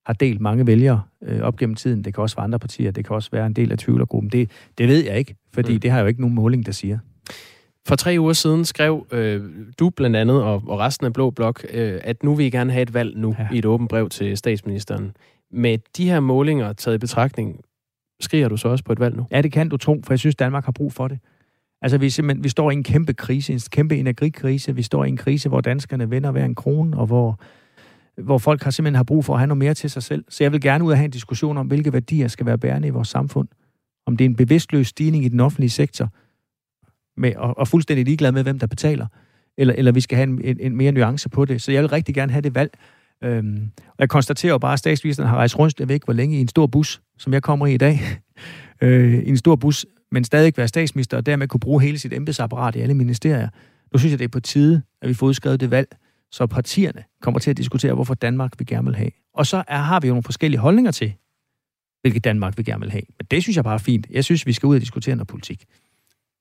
[0.06, 2.04] har delt mange vælgere øh, op gennem tiden.
[2.04, 4.30] Det kan også være andre partier, det kan også være en del af tvivlergruppen.
[4.32, 5.80] Det, det ved jeg ikke, fordi mm.
[5.80, 7.00] det har jo ikke nogen måling, der siger.
[7.88, 9.44] For tre uger siden skrev øh,
[9.80, 12.72] du blandt andet, og, og resten af Blå Blok, øh, at nu vil I gerne
[12.72, 13.48] have et valg nu ja.
[13.54, 15.16] i et åbent brev til statsministeren.
[15.52, 17.62] Med de her målinger taget i betragtning,
[18.20, 19.26] skriger du så også på et valg nu?
[19.32, 21.20] Ja, det kan du tro, for jeg synes, Danmark har brug for det.
[21.82, 24.76] Altså, vi, simpelthen, vi står i en kæmpe krise, en kæmpe energikrise.
[24.76, 27.40] Vi står i en krise, hvor danskerne vender hver en krone, og hvor,
[28.22, 30.26] hvor folk har simpelthen har brug for at have noget mere til sig selv.
[30.30, 32.88] Så jeg vil gerne ud og have en diskussion om, hvilke værdier skal være bærende
[32.88, 33.48] i vores samfund.
[34.06, 36.10] Om det er en bevidstløs stigning i den offentlige sektor,
[37.18, 39.08] med, og, og fuldstændig ligeglad med, hvem der betaler,
[39.58, 41.62] eller, eller vi skal have en, en, en mere nuance på det.
[41.62, 42.72] Så jeg vil rigtig gerne have det valg.
[43.24, 46.14] Øhm, og jeg konstaterer jo bare, at statsministeren har rejst rundt, jeg ved ikke hvor
[46.14, 48.00] længe, i en stor bus, som jeg kommer i i dag.
[48.82, 52.14] øh, I en stor bus, men stadig være statsminister, og dermed kunne bruge hele sit
[52.14, 53.50] embedsapparat i alle ministerier.
[53.94, 55.88] Nu synes jeg, det er på tide, at vi får udskrevet det valg,
[56.32, 59.12] så partierne kommer til at diskutere, hvorfor Danmark vi gerne vil have.
[59.34, 61.14] Og så er, har vi jo nogle forskellige holdninger til,
[62.02, 63.04] hvilket Danmark vi gerne vil have.
[63.20, 64.08] Men det synes jeg bare er fint.
[64.10, 65.66] Jeg synes, vi skal ud og diskutere noget politik.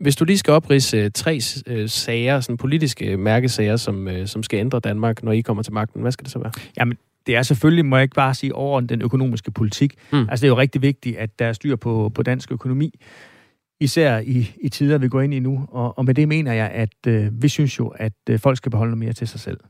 [0.00, 4.42] Hvis du lige skal oprise øh, tre øh, sager, sådan politiske mærkesager, som, øh, som
[4.42, 6.52] skal ændre Danmark, når I kommer til magten, hvad skal det så være?
[6.79, 9.94] Jamen, det er selvfølgelig, må jeg ikke bare sige, over den økonomiske politik.
[10.12, 10.18] Mm.
[10.18, 13.00] Altså, det er jo rigtig vigtigt, at der er styr på, på dansk økonomi,
[13.81, 15.67] især i, i tider, vi går ind i nu.
[15.69, 18.71] Og, og med det mener jeg, at øh, vi synes jo, at øh, folk skal
[18.71, 19.61] beholde noget mere til sig selv.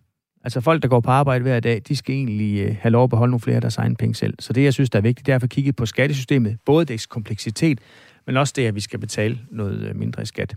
[0.44, 3.10] Altså folk, der går på arbejde hver dag, de skal egentlig øh, have lov at
[3.10, 4.34] beholde nogle flere af deres egne penge selv.
[4.38, 6.56] Så det, jeg synes, der er vigtigt, det er at få kigget på skattesystemet.
[6.66, 7.78] Både dets kompleksitet,
[8.26, 10.56] men også det, at vi skal betale noget øh, mindre i skat.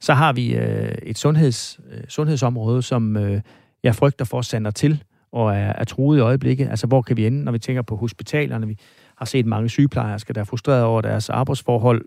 [0.00, 3.40] Så har vi øh, et sundheds, øh, sundhedsområde, som øh,
[3.82, 5.02] jeg frygter for sander til
[5.32, 6.68] og er, er truet i øjeblikket.
[6.68, 8.66] Altså, hvor kan vi ende, når vi tænker på hospitalerne?
[8.66, 8.78] Vi
[9.16, 12.04] har set mange sygeplejersker, der er frustreret over deres arbejdsforhold.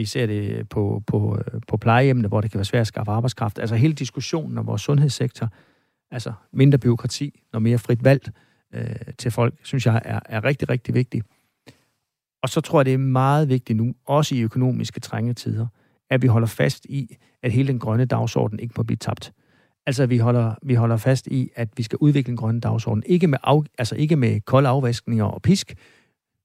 [0.00, 3.58] Vi ser det på, på, på plejehjemmene, hvor det kan være svært at skaffe arbejdskraft.
[3.58, 5.48] Altså hele diskussionen om vores sundhedssektor,
[6.10, 8.30] altså mindre byråkrati når mere frit valgt
[8.74, 8.84] øh,
[9.18, 11.26] til folk, synes jeg er, er rigtig, rigtig vigtigt.
[12.42, 15.66] Og så tror jeg, det er meget vigtigt nu, også i økonomiske trængetider,
[16.10, 19.32] at vi holder fast i, at hele den grønne dagsorden ikke må blive tabt.
[19.86, 23.02] Altså, vi holder, vi holder fast i, at vi skal udvikle en grønne dagsorden.
[23.06, 25.74] Ikke med, af, altså ikke med kolde afvaskninger og pisk,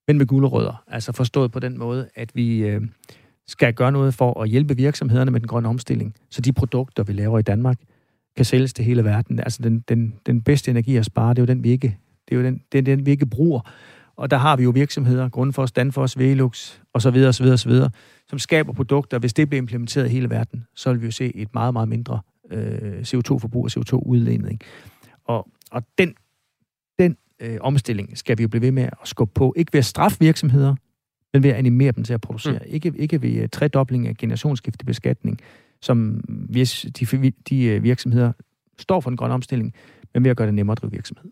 [0.07, 0.83] men med gulerødder.
[0.87, 2.81] Altså forstået på den måde, at vi øh,
[3.47, 7.13] skal gøre noget for at hjælpe virksomhederne med den grønne omstilling, så de produkter, vi
[7.13, 7.77] laver i Danmark,
[8.35, 9.39] kan sælges til hele verden.
[9.39, 11.97] Altså den, den, den bedste energi at spare, det er jo den, vi ikke,
[12.29, 13.71] det er jo den, det er den, vi ikke bruger.
[14.15, 17.15] Og der har vi jo virksomheder, Grundfos, Danfoss, Velux osv.
[17.27, 17.45] osv.
[17.45, 17.71] osv.,
[18.29, 19.19] som skaber produkter.
[19.19, 21.89] Hvis det bliver implementeret i hele verden, så vil vi jo se et meget, meget
[21.89, 22.19] mindre
[22.51, 24.59] øh, CO2-forbrug og CO2-udledning.
[25.25, 26.13] Og, og den,
[26.99, 29.53] den øh, omstilling skal vi jo blive ved med at skubbe på.
[29.57, 30.75] Ikke ved at straffe virksomheder,
[31.35, 32.53] men ved at animere dem til at producere.
[32.53, 32.59] Mm.
[32.67, 35.39] Ikke, ikke ved uh, tredobling af generationsskiftebeskatning,
[35.81, 38.31] som hvis de, de øh, virksomheder
[38.79, 39.73] står for en grøn omstilling,
[40.13, 41.31] men ved at gøre det nemmere at drive virksomhed.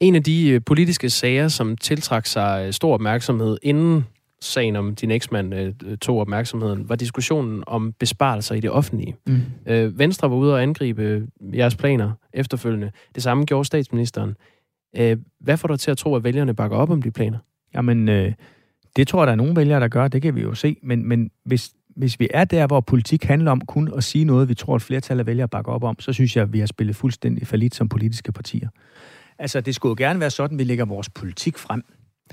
[0.00, 4.04] En af de øh, politiske sager, som tiltrak sig stor opmærksomhed inden
[4.40, 9.16] sagen om din eksmand øh, tog opmærksomheden, var diskussionen om besparelser i det offentlige.
[9.26, 9.40] Mm.
[9.66, 12.90] Øh, Venstre var ude og angribe jeres planer efterfølgende.
[13.14, 14.36] Det samme gjorde statsministeren.
[14.96, 17.38] Øh, hvad får du til at tro, at vælgerne bakker op om de planer?
[17.74, 18.32] Jamen, øh,
[18.96, 20.08] det tror jeg, der er nogle vælgere, der gør.
[20.08, 20.76] Det kan vi jo se.
[20.82, 24.48] Men, men hvis, hvis vi er der, hvor politik handler om kun at sige noget,
[24.48, 26.66] vi tror, at flertal af vælgere bakker op om, så synes jeg, at vi har
[26.66, 28.68] spillet fuldstændig falit som politiske partier.
[29.38, 31.84] Altså, det skulle jo gerne være sådan, at vi lægger vores politik frem.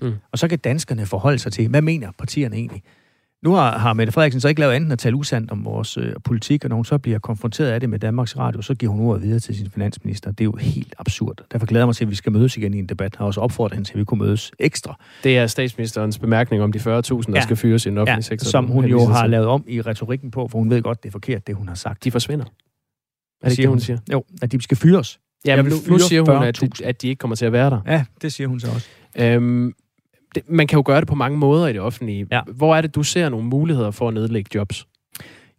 [0.02, 0.14] Mm.
[0.32, 2.84] Og så kan danskerne forholde sig til, hvad mener partierne egentlig?
[3.44, 6.14] Nu har, har Mette Frederiksen så ikke lavet andet at tale usandt om vores øh,
[6.24, 9.06] politik, og når hun så bliver konfronteret af det med Danmarks Radio, så giver hun
[9.06, 10.32] ordet videre til sin finansminister.
[10.32, 11.42] Det er jo helt absurd.
[11.52, 13.16] Derfor glæder jeg mig til, at vi skal mødes igen i en debat.
[13.16, 15.00] Har også opfordret hende til, at vi kunne mødes ekstra.
[15.24, 17.42] Det er statsministerens bemærkning om de 40.000, der ja.
[17.42, 18.50] skal fyres i den offentlige ja, sektor.
[18.50, 21.12] som hun jo har lavet om i retorikken på, for hun ved godt, det er
[21.12, 22.04] forkert, det hun har sagt.
[22.04, 22.46] De forsvinder.
[23.40, 23.80] Hvad det siger hun?
[23.80, 23.98] siger?
[24.12, 25.20] Jo, at de skal fyres.
[25.46, 27.82] Ja, men nu, nu siger hun, at, at de ikke kommer til at være der.
[27.88, 28.88] Ja, det siger hun så også.
[29.18, 29.74] Øhm,
[30.36, 32.28] det, man kan jo gøre det på mange måder i det offentlige.
[32.32, 32.42] Ja.
[32.48, 34.88] Hvor er det, du ser nogle muligheder for at nedlægge jobs?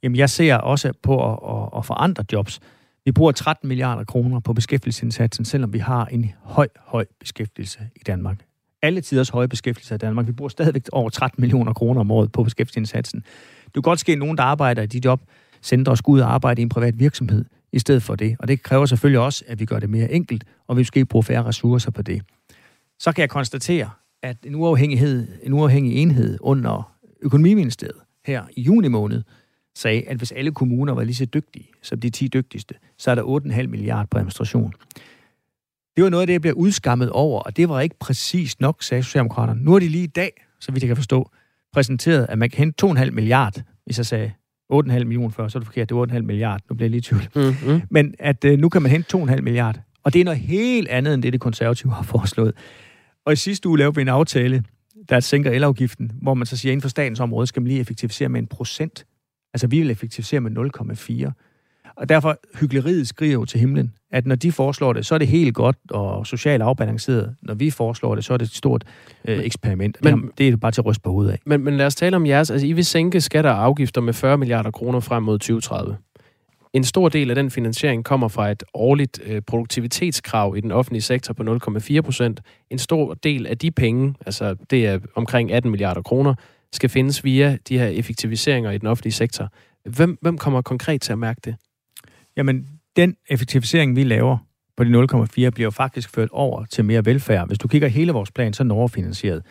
[0.02, 2.60] Jamen, jeg ser også på at, at, at forandre jobs.
[3.04, 8.00] Vi bruger 13 milliarder kroner på beskæftigelsesindsatsen, selvom vi har en høj, høj beskæftigelse i
[8.06, 8.36] Danmark.
[8.82, 10.26] Alle tiders høje beskæftigelse i Danmark.
[10.26, 13.24] Vi bruger stadigvæk over 13 millioner kroner om året på beskæftigelsesindsatsen.
[13.64, 15.20] Det kan godt ske, at nogen, der arbejder i de job,
[15.60, 18.36] sender os ud og arbejde i en privat virksomhed i stedet for det.
[18.38, 21.22] Og det kræver selvfølgelig også, at vi gør det mere enkelt, og vi skal bruge
[21.22, 22.22] færre ressourcer på det.
[22.98, 23.90] Så kan jeg konstatere,
[24.22, 29.22] at en uafhængighed, en uafhængig enhed under økonomiministeriet her i juni måned
[29.76, 33.14] sagde, at hvis alle kommuner var lige så dygtige som de 10 dygtigste, så er
[33.14, 34.72] der 8,5 milliarder på administration.
[35.96, 38.82] Det var noget af det, jeg blev udskammet over, og det var ikke præcis nok,
[38.82, 39.64] sagde Socialdemokraterne.
[39.64, 41.30] Nu er de lige i dag, så vidt jeg kan forstå,
[41.72, 44.32] præsenteret, at man kan hente 2,5 milliard, hvis jeg sagde
[44.72, 46.60] 8,5 millioner før, så er det forkert, det er 8,5 milliard.
[46.70, 47.28] Nu bliver jeg lige i tvivl.
[47.34, 47.82] Mm-hmm.
[47.90, 51.14] Men at øh, nu kan man hente 2,5 milliard, og det er noget helt andet,
[51.14, 52.54] end det, det konservative har foreslået.
[53.26, 54.64] Og i sidste uge lavede vi en aftale,
[55.08, 57.80] der sænker elafgiften, hvor man så siger, at inden for statens område skal man lige
[57.80, 59.06] effektivisere med en procent.
[59.54, 60.70] Altså vi vil effektivisere med
[61.26, 61.32] 0,4.
[61.96, 65.28] Og derfor, hyggeleriet skriver jo til himlen, at når de foreslår det, så er det
[65.28, 67.34] helt godt og socialt afbalanceret.
[67.42, 68.84] Når vi foreslår det, så er det et stort
[69.24, 70.04] øh, eksperiment.
[70.04, 71.38] Men, det er bare til at ryste på hovedet af.
[71.46, 72.50] Men, men lad os tale om jeres.
[72.50, 75.96] Altså, I vil sænke skatter og afgifter med 40 milliarder kroner frem mod 2030.
[76.72, 81.02] En stor del af den finansiering kommer fra et årligt øh, produktivitetskrav i den offentlige
[81.02, 82.40] sektor på 0,4 procent.
[82.70, 86.34] En stor del af de penge, altså det er omkring 18 milliarder kroner,
[86.72, 89.48] skal findes via de her effektiviseringer i den offentlige sektor.
[89.84, 91.56] Hvem, hvem kommer konkret til at mærke det?
[92.36, 94.38] Jamen, den effektivisering, vi laver
[94.76, 95.04] på de
[95.46, 97.46] 0,4, bliver faktisk ført over til mere velfærd.
[97.46, 99.42] Hvis du kigger hele vores plan, så er den overfinansieret.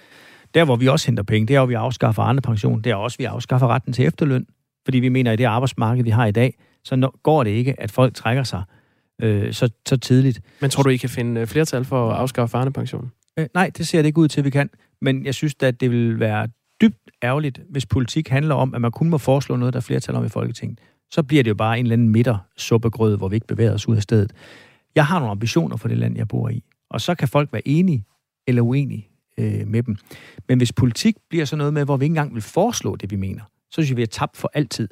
[0.53, 2.81] Der, hvor vi også henter penge, det er, hvor vi afskaffer andre pension.
[2.81, 4.45] Det er også, vi afskaffer retten til efterløn.
[4.85, 7.81] Fordi vi mener, at det arbejdsmarked, vi har i dag, så når, går det ikke,
[7.81, 8.63] at folk trækker sig
[9.21, 10.41] øh, så, så tidligt.
[10.61, 13.11] Men tror du, I kan finde øh, flertal for at afskaffe farnepensionen?
[13.39, 14.69] Øh, nej, det ser det ikke ud til, at vi kan.
[15.01, 16.47] Men jeg synes at det vil være
[16.81, 20.15] dybt ærgerligt, hvis politik handler om, at man kun må foreslå noget, der er flertal
[20.15, 20.79] om i Folketinget.
[21.11, 23.95] Så bliver det jo bare en eller anden midtersuppegrød, hvor vi ikke bevæger os ud
[23.95, 24.33] af stedet.
[24.95, 26.63] Jeg har nogle ambitioner for det land, jeg bor i.
[26.89, 28.05] Og så kan folk være enige
[28.47, 29.97] eller uenige øh, med dem.
[30.47, 33.15] Men hvis politik bliver så noget med, hvor vi ikke engang vil foreslå det, vi
[33.15, 34.89] mener, så synes jeg, vi er tabt for altid.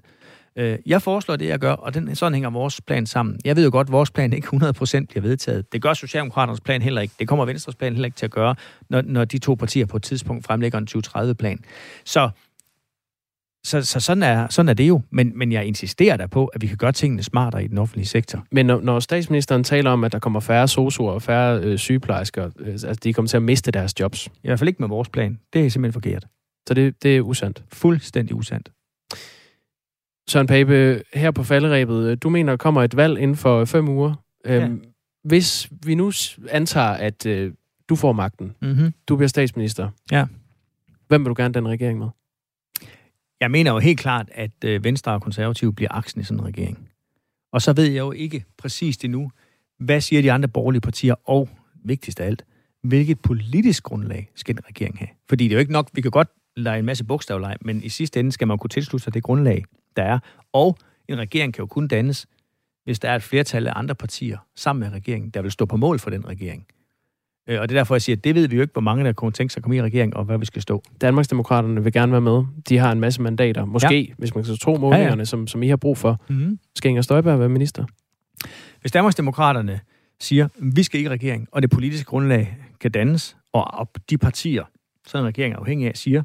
[0.55, 3.39] Øh, jeg foreslår det, jeg gør, og den, sådan hænger vores plan sammen.
[3.45, 5.73] Jeg ved jo godt, at vores plan ikke 100% bliver vedtaget.
[5.73, 7.13] Det gør Socialdemokraternes plan heller ikke.
[7.19, 8.55] Det kommer Venstres plan heller ikke til at gøre,
[8.89, 11.59] når, når de to partier på et tidspunkt fremlægger en 2030-plan.
[12.05, 12.29] Så
[13.63, 15.01] så, så sådan, er, sådan er det jo.
[15.09, 18.07] Men, men jeg insisterer der på, at vi kan gøre tingene smartere i den offentlige
[18.07, 18.45] sektor.
[18.51, 22.49] Men når, når statsministeren taler om, at der kommer færre sosuer og færre øh, sygeplejersker,
[22.59, 24.27] øh, altså de kommer til at miste deres jobs.
[24.27, 25.39] I hvert fald ikke med vores plan.
[25.53, 26.25] Det er simpelthen forkert.
[26.67, 27.63] Så det, det er usandt?
[27.73, 28.69] Fuldstændig usandt.
[30.29, 33.89] Søren Pape, her på falderæbet, øh, du mener, der kommer et valg inden for fem
[33.89, 34.13] uger.
[34.45, 34.65] Ja.
[34.65, 34.83] Øhm,
[35.23, 36.11] hvis vi nu
[36.49, 37.53] antager, at øh,
[37.89, 38.93] du får magten, mm-hmm.
[39.07, 40.25] du bliver statsminister, ja.
[41.07, 42.07] hvem vil du gerne den regering med?
[43.41, 46.45] Jeg mener jo helt klart, at øh, Venstre og Konservative bliver aksen i sådan en
[46.45, 46.89] regering.
[47.51, 49.31] Og så ved jeg jo ikke præcist endnu,
[49.79, 51.49] hvad siger de andre borgerlige partier, og
[51.83, 52.45] vigtigst af alt,
[52.83, 55.09] hvilket politisk grundlag skal en regering have?
[55.29, 57.89] Fordi det er jo ikke nok, vi kan godt lege en masse bogstavleg, men i
[57.89, 59.63] sidste ende skal man kunne tilslutte sig det grundlag,
[59.99, 60.19] der er.
[60.53, 62.27] Og en regering kan jo kun dannes,
[62.83, 65.77] hvis der er et flertal af andre partier sammen med regeringen, der vil stå på
[65.77, 66.65] mål for den regering.
[67.49, 69.05] Øh, og det er derfor, jeg siger, at det ved vi jo ikke, hvor mange
[69.05, 70.83] der kunne tænke sig at komme i regering, og hvad vi skal stå.
[71.01, 72.43] Danmarksdemokraterne vil gerne være med.
[72.69, 73.65] De har en masse mandater.
[73.65, 74.13] Måske, ja.
[74.17, 75.25] hvis man skal tro målingerne, ja, ja.
[75.25, 76.21] Som, som I har brug for.
[76.29, 76.59] Mm-hmm.
[76.75, 77.85] Skal Inger Støjberg være minister?
[78.81, 79.79] Hvis Danmarksdemokraterne
[80.19, 84.17] siger, at vi skal ikke i regering, og det politiske grundlag kan dannes, og de
[84.17, 84.63] partier,
[85.07, 86.23] sådan en regering er afhængig af, siger,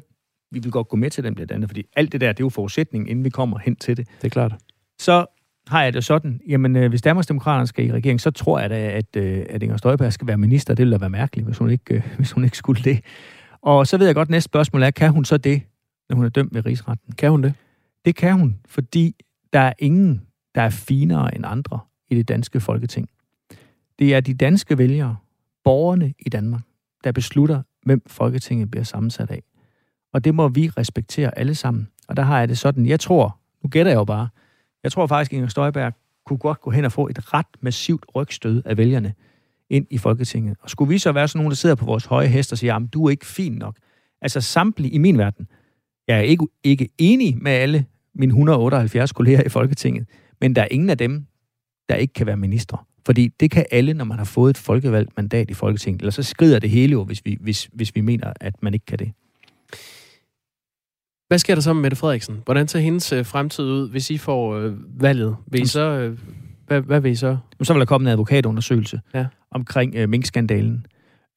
[0.51, 2.45] vi vil godt gå med til, den bliver dannet, fordi alt det der, det er
[2.45, 4.07] jo forudsætningen, inden vi kommer hen til det.
[4.21, 4.55] Det er klart.
[4.99, 5.25] Så
[5.67, 8.89] har jeg det sådan, jamen øh, hvis Danmarksdemokraterne skal i regering, så tror jeg da,
[8.91, 10.73] at, øh, at Inger Støjberg skal være minister.
[10.73, 13.03] Det ville da være mærkeligt, hvis hun, ikke, øh, hvis hun ikke skulle det.
[13.61, 15.61] Og så ved jeg godt, at næste spørgsmål er, kan hun så det,
[16.09, 17.13] når hun er dømt ved rigsretten?
[17.13, 17.53] Kan hun det?
[18.05, 19.15] Det kan hun, fordi
[19.53, 20.21] der er ingen,
[20.55, 21.79] der er finere end andre
[22.09, 23.09] i det danske folketing.
[23.99, 25.15] Det er de danske vælgere,
[25.63, 26.61] borgerne i Danmark,
[27.03, 29.43] der beslutter, hvem Folketinget bliver sammensat af.
[30.15, 31.87] Og det må vi respektere alle sammen.
[32.07, 34.27] Og der har jeg det sådan, jeg tror, nu gætter jeg jo bare,
[34.83, 35.93] jeg tror faktisk, at Inger Støjberg
[36.25, 39.13] kunne godt gå hen og få et ret massivt rygstød af vælgerne
[39.69, 40.57] ind i Folketinget.
[40.61, 42.75] Og skulle vi så være sådan nogen, der sidder på vores høje hest og siger,
[42.75, 43.75] at du er ikke fin nok.
[44.21, 45.47] Altså samtlige i min verden.
[46.07, 50.07] Jeg er ikke, ikke enig med alle mine 178 kolleger i Folketinget,
[50.41, 51.25] men der er ingen af dem,
[51.89, 52.87] der ikke kan være minister.
[53.05, 56.01] Fordi det kan alle, når man har fået et folkevalgt mandat i Folketinget.
[56.01, 58.85] Eller så skrider det hele jo, hvis vi, hvis, hvis vi mener, at man ikke
[58.85, 59.11] kan det.
[61.27, 62.41] Hvad sker der så med Mette Frederiksen?
[62.45, 65.35] Hvordan ser hendes øh, fremtid ud, hvis I får øh, valget?
[65.47, 66.19] Vil I så, øh,
[66.67, 67.37] hvad, hvad vil I så?
[67.63, 69.25] Så vil der komme en advokatundersøgelse ja.
[69.51, 70.85] omkring øh, minkskandalen.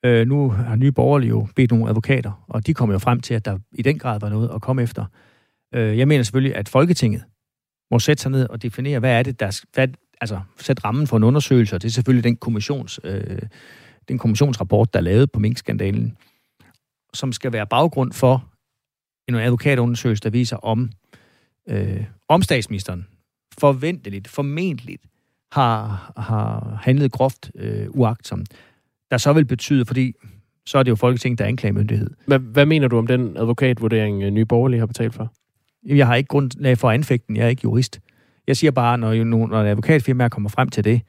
[0.04, 3.34] Øh, nu har nye borgerlige jo bedt nogle advokater, og de kommer jo frem til,
[3.34, 5.04] at der i den grad var noget at komme efter.
[5.74, 7.22] Øh, jeg mener selvfølgelig, at Folketinget
[7.90, 9.88] må sætte sig ned og definere, hvad er det, der hvad,
[10.20, 13.38] altså sætte rammen for en undersøgelse, og det er selvfølgelig den, kommissions, øh,
[14.08, 16.16] den kommissionsrapport, der er lavet på minkskandalen,
[17.14, 18.44] som skal være baggrund for,
[19.28, 20.90] en advokatundersøgelse, der viser, om,
[21.68, 23.06] øh, om statsministeren
[23.58, 25.02] forventeligt, formentligt
[25.52, 28.48] har, har handlet groft øh, uagtsomt.
[29.10, 30.12] Der så vil betyde, fordi
[30.66, 32.10] så er det jo Folketinget, der er anklagemyndighed.
[32.26, 35.32] Hvad, hvad mener du om den advokatvurdering, øh, Nye Borgerlige har betalt for?
[35.86, 37.36] Jeg har ikke grundlag for at anfægte den.
[37.36, 38.00] Jeg er ikke jurist.
[38.46, 41.00] Jeg siger bare, når, når advokatfirmaer kommer frem til det,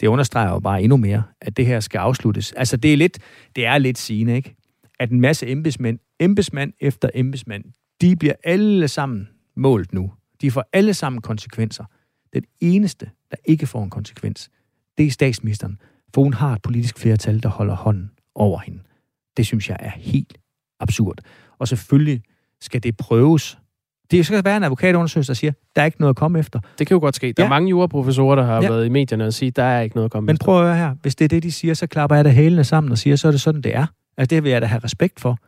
[0.00, 2.52] det understreger jo bare endnu mere, at det her skal afsluttes.
[2.52, 3.18] Altså, det er lidt,
[3.56, 4.56] det er lidt sigende, ikke?
[5.00, 7.64] At en masse embedsmænd embedsmand efter embedsmand,
[8.00, 10.12] de bliver alle sammen målt nu.
[10.40, 11.84] De får alle sammen konsekvenser.
[12.32, 14.50] Den eneste, der ikke får en konsekvens,
[14.98, 15.78] det er statsministeren,
[16.14, 18.80] for hun har et politisk flertal, der holder hånden over hende.
[19.36, 20.38] Det synes jeg er helt
[20.80, 21.18] absurd.
[21.58, 22.22] Og selvfølgelig
[22.60, 23.58] skal det prøves.
[24.10, 26.60] Det skal være en advokatundersøgelse, der siger, der er ikke noget at komme efter.
[26.78, 27.32] Det kan jo godt ske.
[27.32, 27.44] Der ja.
[27.44, 28.68] er mange juraprofessorer, der har ja.
[28.68, 30.44] været i medierne og sige, der er ikke noget at komme Men efter.
[30.44, 30.94] Men prøv at høre her.
[31.02, 33.28] Hvis det er det, de siger, så klapper jeg da hælene sammen og siger, så
[33.28, 33.86] er det sådan, det er.
[34.16, 35.38] Altså, det vil jeg da have respekt for.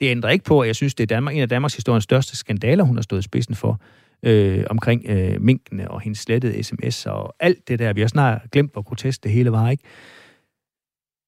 [0.00, 2.36] Det ændrer ikke på, at jeg synes, det er Danmark, en af Danmarks historiens største
[2.36, 3.80] skandaler, hun har stået i spidsen for,
[4.22, 7.92] øh, omkring øh, minkene og hendes slettede sms og alt det der.
[7.92, 9.84] Vi har snart glemt, hvor grotesk det hele var, ikke?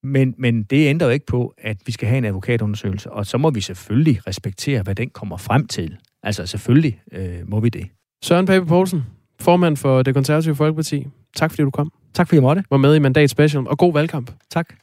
[0.03, 3.39] Men, men det ændrer jo ikke på, at vi skal have en advokatundersøgelse, og så
[3.39, 5.97] må vi selvfølgelig respektere, hvad den kommer frem til.
[6.23, 7.87] Altså selvfølgelig øh, må vi det.
[8.23, 9.03] Søren Pape Poulsen,
[9.41, 11.07] formand for det konservative Folkeparti.
[11.37, 11.93] Tak fordi du kom.
[12.15, 12.65] Tak fordi jeg måtte.
[12.71, 14.31] Var med i Mandat Special, og god valgkamp.
[14.51, 14.75] Tak.